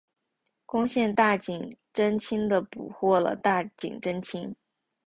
[0.65, 4.55] 攻陷大井贞清的捕获了大井贞清。